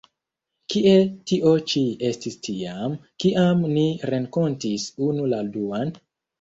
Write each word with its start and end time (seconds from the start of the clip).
Kie 0.73 0.93
tio 1.31 1.51
ĉi 1.73 1.83
estis 2.09 2.39
tiam, 2.49 2.97
kiam 3.25 3.63
ni 3.77 3.87
renkontis 4.15 4.91
unu 5.13 5.33
la 5.37 5.47
duan? 5.55 5.97